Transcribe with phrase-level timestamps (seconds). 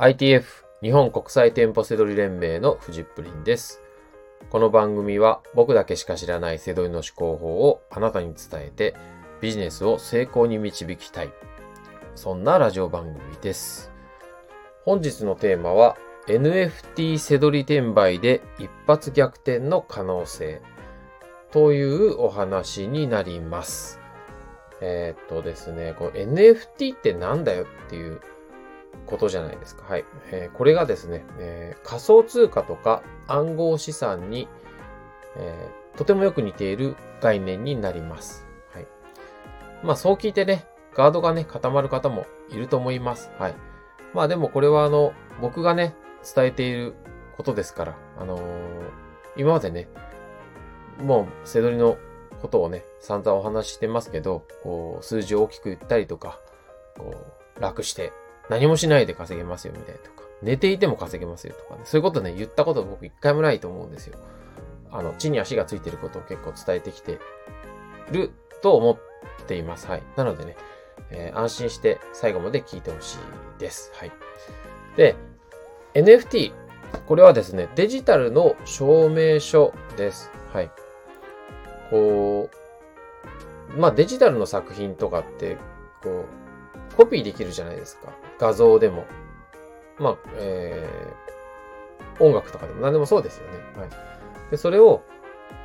[0.00, 0.44] ITF
[0.80, 3.82] 日本国際店舗セドリ連盟のフジップリンです。
[4.48, 8.94] この番組は僕だけしか知らないセドリの思考法をあなたに伝えて
[9.40, 11.32] ビジネスを成功に導きたい。
[12.14, 13.90] そんなラジオ番組です。
[14.84, 15.96] 本日のテーマは
[16.28, 20.62] NFT セドリ転売で一発逆転の可能性
[21.50, 23.98] というお話になります。
[24.80, 28.20] えーっとですね、こう NFT ってなんだよっていう
[29.06, 29.84] ことじゃないですか。
[29.88, 30.04] はい。
[30.30, 34.48] えーこれがですね、えー仮想通貨とか暗号資産に、
[35.36, 38.46] えーとてもよく似ている概念になります。
[38.72, 38.86] はい。
[39.82, 43.30] まあそう聞いてね、ガードがね、固まる方もいると思います。
[43.38, 43.54] はい。
[44.14, 45.94] まあでもこれはあの、僕がね、
[46.34, 46.94] 伝えている
[47.36, 48.42] ことですから、あのー
[49.36, 49.88] 今までね、
[51.00, 51.96] もう、セドリの
[52.42, 56.40] ことをね、散々お話ししてますけど、こう、数字を大きく言ったりとか、
[56.96, 57.14] こ
[57.56, 58.12] う、楽して、
[58.48, 64.18] 何もしないで稼げますよみたいとか、寝ていても稼げますよとかね、そういうことね、言ったこと僕一回もないと思うんですよ。
[64.90, 67.18] あの、地に足がついてることを結構伝えてきて
[68.10, 68.30] る
[68.62, 69.86] と思っています。
[69.86, 70.02] はい。
[70.16, 70.56] なのでね、
[71.10, 73.92] えー安心して最後まで聞いてほしいです。
[73.94, 74.12] はい。
[74.96, 75.14] で、
[75.94, 76.52] NFT。
[77.06, 80.30] これはですね、デジタルの証明書です。
[80.52, 80.70] はい。
[81.90, 82.48] こ
[83.76, 85.58] う、まあデジタルの作品とかって、
[86.02, 86.24] こう、
[86.98, 88.12] コピーできるじゃないですか。
[88.38, 89.06] 画像でも。
[89.98, 93.58] まあ、えー、音楽とかでも何でもそうですよね。
[93.76, 93.90] はい。
[94.50, 95.02] で、それを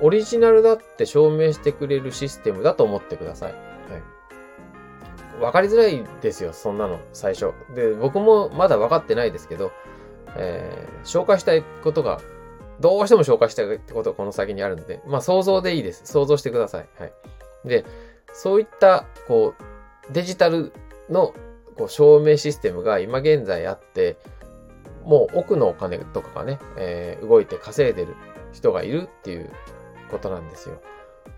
[0.00, 3.52] オリジナルだって証明してくれるシステムだと思ってください。
[3.52, 3.58] は
[5.40, 5.42] い。
[5.42, 7.52] わかりづらいですよ、そんなの、最初。
[7.74, 9.72] で、僕もまだ分かってないですけど、
[10.36, 12.20] えー紹介したいことが、
[12.80, 16.02] どうしても紹介したいことがこの先にあるので、まあ想像でいいです。
[16.06, 16.88] 想像してください。
[16.98, 17.12] はい。
[17.64, 17.84] で、
[18.32, 20.72] そういった、こう、デジタル
[21.10, 21.34] の
[21.76, 24.16] こう証明システムが今現在あって、
[25.04, 28.14] もう奥のお金とかがね、えー動いて稼いでる
[28.52, 29.50] 人がいるっていう
[30.10, 30.80] ことなんですよ。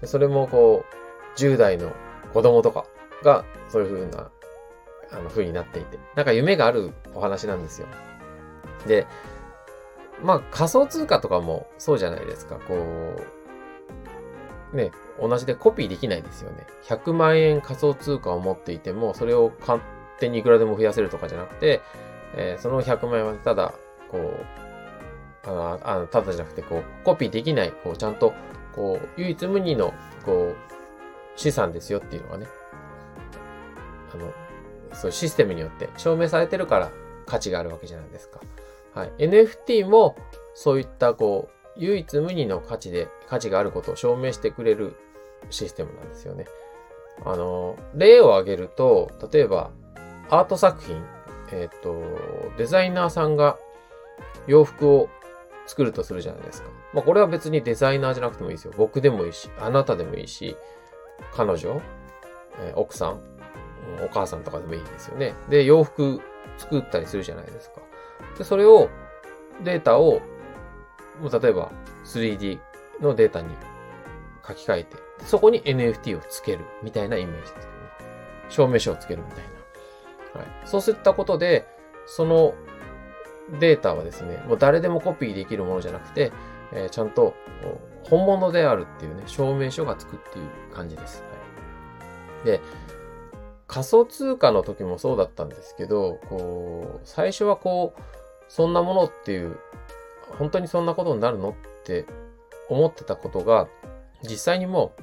[0.00, 0.84] でそれもこ
[1.36, 1.92] う、10代の
[2.32, 2.86] 子供とか
[3.22, 4.30] がそういう風な、
[5.12, 7.88] あの風になっていて、なんか夢があるお話なんですよ。
[8.86, 9.06] で、
[10.22, 12.56] まあ仮想通貨とかもそうじゃないですか。
[12.56, 13.35] こう、
[14.72, 14.90] ね、
[15.20, 16.66] 同じでコピーできないですよね。
[16.84, 19.80] 100万円仮想通貨を持っていても、それを勝
[20.18, 21.80] 手にいくらでも増やせるとかじゃなくて、
[22.34, 23.74] えーその100万円はただ、
[24.10, 28.32] こう、あ、あのただじゃなくて、こう、コピーできない、こう、ちゃんと、
[28.74, 29.94] こう、唯一無二の、
[30.24, 32.46] こう、資産ですよっていうのがね、
[34.14, 34.32] あの、
[34.92, 36.90] そういうシステムによって証明されてるから
[37.26, 38.40] 価値があるわけじゃないですか。
[38.94, 39.12] はい。
[39.18, 40.16] NFT も、
[40.54, 44.96] そういった、こう、唯一無二の価値で、価値があることを証明してくれる
[45.50, 46.46] システムなんですよね。
[47.24, 49.70] あの、例を挙げると、例えば、
[50.28, 51.02] アート作品、
[51.52, 52.02] えっ、と、
[52.56, 53.58] デザイナーさんが
[54.46, 55.08] 洋服を
[55.66, 56.68] 作るとするじゃないですか。
[56.92, 58.72] まあ、これは別にデザイナーじゃなくてもいいですよ。
[58.76, 60.56] 僕でもいいし、あなたでもいいし、
[61.34, 61.80] 彼女、
[62.60, 63.20] えー奥さ、ん
[64.04, 65.34] お母さんとかでもいいですよね。
[65.48, 66.20] で、洋服
[66.58, 67.80] 作ったりするじゃないですか。
[68.38, 68.88] で、それを、
[69.64, 70.20] データを、
[71.20, 71.70] もう例えば
[72.04, 72.58] 3D
[73.00, 73.48] のデータに
[74.46, 77.66] 書き換えて、そこに NFT をつけるみたいなイメージですよね。
[78.48, 79.44] 証明書をつけるみたい
[80.34, 80.40] な。
[80.40, 80.68] はい。
[80.68, 81.66] そうすったことで、
[82.06, 82.54] その
[83.60, 86.32] データはですね、もう誰でもコピーできるものじゃなくて、
[86.72, 87.34] えーちゃんと
[88.04, 91.22] 本物であるっていうね、証明書がつくっていう感じです。
[91.22, 91.28] は
[92.44, 92.60] い、で、
[93.66, 98.02] 仮想通貨の時もそうだったんですけど、こう、最初はこう、
[98.48, 99.58] そんなものっていう、
[100.38, 101.50] 本当にそんなことになるの？
[101.50, 101.54] っ
[101.84, 102.06] て
[102.68, 103.68] 思ってたことが、
[104.22, 105.02] 実際にもう、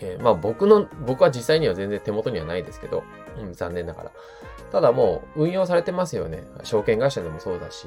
[0.00, 3.04] えーまあ僕の、僕は実際には全然手元にはないですけど、
[3.38, 4.10] うん、残念ながら。
[4.72, 6.44] ただもう運用されてますよね。
[6.64, 7.86] 証券会社でもそうだし。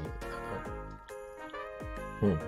[2.21, 2.39] うん。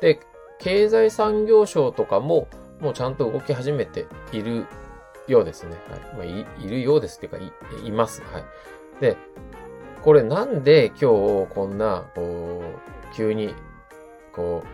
[0.00, 0.18] で、
[0.58, 2.48] 経済産業省とかも、
[2.80, 4.66] もうちゃんと動き始めている
[5.28, 5.76] ようですね。
[5.90, 6.00] はい。
[6.16, 7.38] まあ、いいるようですっていうか、
[7.84, 8.22] い、います。
[8.22, 8.44] はい。
[9.00, 9.16] で、
[10.02, 13.54] これなんで今日こんな、こう、急に、
[14.32, 14.64] こ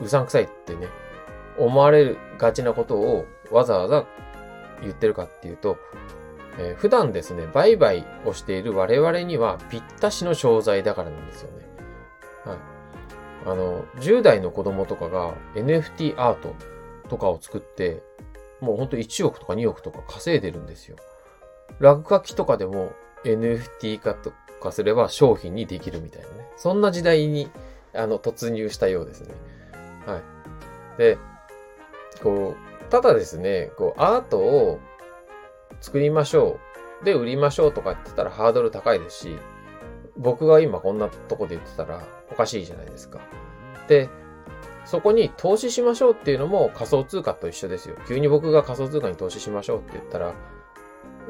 [0.00, 0.88] う、うさんくさいってね、
[1.58, 4.06] 思われるがちなことをわざわざ
[4.80, 5.78] 言ってるかっていうと、
[6.58, 11.66] えー普段ですね、売買をしている我々にはぴったしの商材だからなんですよね。
[12.44, 12.58] はい。
[13.46, 16.54] あの、10代の子供とかが NFT アート
[17.08, 18.02] とかを作って、
[18.60, 20.96] もうほんと1億とか2億とか稼いでるんですよ。
[21.78, 22.92] 落書きとかでも
[23.24, 26.48] NFT 化とかすれば商品にできるみたいなね。
[26.56, 27.50] そんな時代に、
[27.94, 29.34] あの、突入したようですね。
[30.06, 30.22] はい。
[30.98, 31.18] で、
[32.22, 34.80] こう、ただですね、こう、アートを
[35.80, 36.58] 作りましょ
[37.02, 37.04] う。
[37.04, 39.38] で、売りましょうとか言ってたらハードル高いですし、
[40.16, 43.20] 僕が今こんなとこで言ってたらおかしいじゃないですか。
[43.88, 44.08] で、
[44.84, 47.96] そこに投資しましょうっていうのも仮想通貨と一緒ですよ。
[48.06, 50.34] 急に僕が仮想通貨に投資しましょうって言ったら、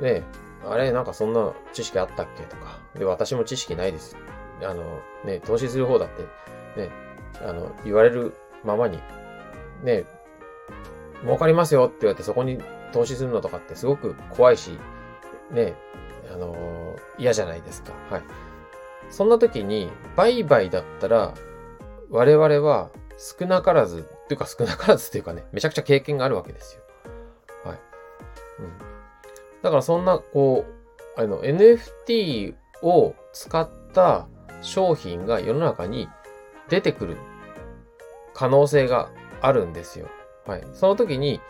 [0.01, 0.23] ね
[0.65, 2.79] あれなんかそんな知識あったっけとか。
[2.95, 4.17] で、私も知識ないです。
[4.63, 6.23] あの、ね、投資する方だって、
[6.81, 6.91] ね、
[7.41, 8.99] あの、言われるままに、
[9.83, 10.05] ね、
[11.23, 12.59] 儲かりますよって言われてそこに
[12.93, 14.79] 投資するのとかってすごく怖いし、
[15.51, 15.75] ね、
[16.33, 17.93] あの、嫌じゃないですか。
[18.11, 18.23] はい。
[19.11, 21.35] そんな時に、売買だったら、
[22.11, 26.83] 我々は少なからず、っていうか少なからずっていうかね、めちゃくちゃ経験があるわけですよ。
[27.65, 27.79] はい。
[28.61, 28.92] うん。
[29.63, 30.65] だからそんな、こ
[31.17, 34.27] う、あの、NFT を使った
[34.61, 36.09] 商品が世の中に
[36.69, 37.17] 出てくる
[38.35, 39.11] 可能性が
[39.41, 40.09] あるんですよ。
[40.47, 40.65] はい。
[40.73, 41.41] その時に、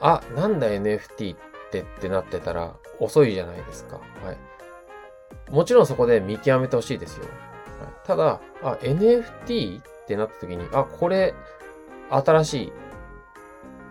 [0.00, 1.38] あ、なんだ NFT っ
[1.70, 3.96] てってなってたら遅いじゃないですか。
[3.96, 5.50] はい。
[5.50, 7.24] もちろんそこで見極めてほしいですよ。
[7.24, 11.34] はい、ただ、あ、NFT ってなった時に、あ、これ、
[12.10, 12.72] 新しい、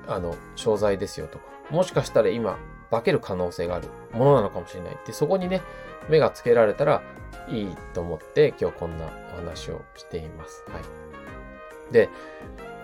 [0.08, 2.58] あの、商材ですよとか、もしかしたら今、
[2.92, 5.62] 化ける可能性があるものなのかもしれないって、そこにね、
[6.10, 7.02] 目がつけられたら
[7.50, 10.64] いいと思って、今日こんなお話をしています。
[10.68, 11.94] はい。
[11.94, 12.10] で、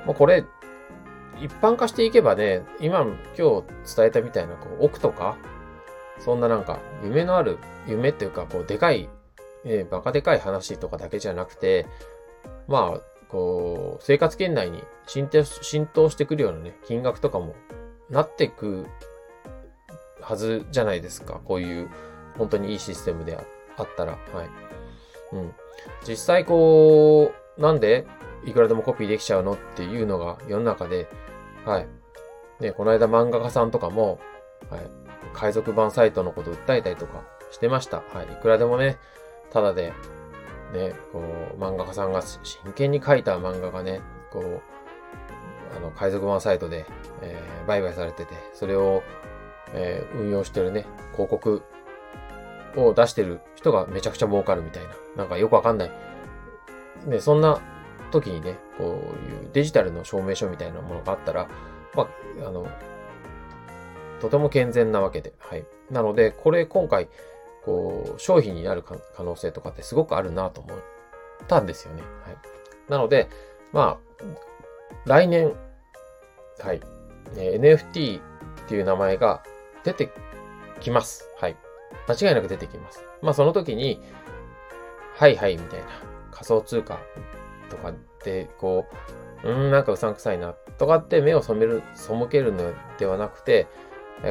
[0.06, 0.44] もうこれ、
[1.40, 3.02] 一般化していけばね、今、
[3.38, 5.38] 今日伝えたみたいな、こう、奥とか、
[6.20, 7.58] そんななんか、夢のある、
[7.88, 9.10] 夢っていうか、こう、でかい、
[9.64, 11.88] えー、バカでかい話とかだけじゃなくて、
[12.68, 17.56] まあ、こう、生活圏内に浸透してくるようなね、金額とかも
[18.10, 18.86] なっていく
[20.22, 21.42] はずじゃないですか。
[21.44, 21.90] こういう、
[22.38, 23.38] 本当にいいシステムで
[23.78, 24.14] あったら。
[24.14, 24.50] はい。
[25.34, 25.54] うん。
[26.08, 28.08] 実際こう、なんで
[28.46, 31.08] いくらでもコピーできちゃうのっていうのが世の中で、
[31.66, 31.88] はい。
[32.60, 34.20] ね、この間漫画家さんとかも、
[34.70, 34.82] はい。
[35.34, 37.98] 海賊版サイトのこと訴えたりとかしてました。
[37.98, 38.34] はい。
[38.34, 38.98] いくらでもね、
[39.52, 39.94] ただで、
[40.74, 44.02] ね、こう、漫画家さんが真剣に描いた漫画がね、
[44.32, 44.62] こう、
[45.76, 46.86] あの、海賊版サイトで、
[47.22, 49.04] えー、売買されてて、それを、
[49.74, 51.64] えー、運用してるね、広告
[52.76, 55.92] を出してる人がめちゃくちゃ儲かるみたいな、なんかよくわかんない。
[57.06, 57.60] ね、そんな
[58.12, 61.48] 時にね、こういうデジタルの証明書みたいなものがあったら、
[61.96, 62.08] ま
[62.44, 62.68] あ、あの、
[64.20, 65.66] とても健全なわけで、はい。
[65.90, 67.10] なので、これ今回、
[67.66, 70.78] こう、商品になる可能性とかってすごくあるなと思っ
[71.48, 72.02] たんですよね。
[72.02, 72.38] はい。
[72.88, 73.30] なので、
[73.72, 74.12] まあ、
[75.06, 75.54] 来年、
[76.60, 76.82] はい、
[77.38, 78.24] え NFT っ
[78.68, 79.44] ていう名前が
[79.84, 80.12] 出て
[80.80, 81.28] きます。
[81.40, 81.58] はい。
[82.08, 83.04] 間違いなく出てきます。
[83.22, 84.02] まあその時に、
[85.16, 85.86] はいはいみたいな
[86.32, 87.00] 仮想通貨
[87.70, 87.94] とかっ
[88.24, 88.86] てこ
[89.44, 93.68] う、うん、なんかうさんくさいなとかって目を染める、背けるのではなくて、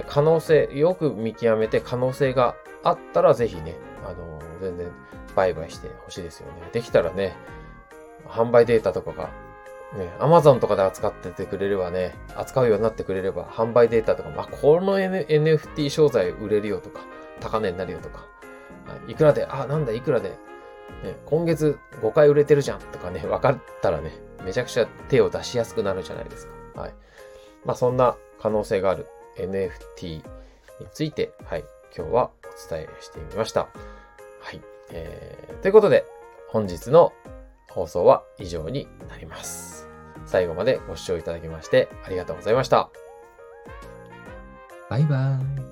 [0.08, 4.90] 可能性、よく見極めて可能性があったらぜひね、あの全然
[5.36, 6.68] 売買してほしいですよね。
[6.72, 7.36] できたらね、
[8.26, 9.30] 販売データとかが、
[9.96, 17.00] ね、Amazon とかで扱っててくれればね、扱うようになってくれれば、販売データとか、まあ、この、N、NFT 商材売れるよとか、
[17.40, 20.30] 高値になるよとか、はいくらで、あ、なんだ、いくらで、
[21.02, 24.12] ね、今月5回売れてるじゃんとかね、 分かったらね、
[24.44, 26.82] めちゃくちゃ手を出しやすくなるじゃないですか。
[26.82, 26.94] はい。
[27.64, 29.06] まあ、そんな可能性がある
[29.36, 30.22] NFT に
[30.92, 31.64] ついて、はい、
[31.96, 33.62] 今日はお伝えしてみました。
[34.40, 34.60] はい。
[34.92, 36.06] えー、ということで、
[36.48, 37.12] 本日の
[37.70, 39.79] 放送は以上になります。
[40.30, 42.88] 最後までご視聴いただきましてありがとうございました。
[44.88, 45.69] バイバーイ。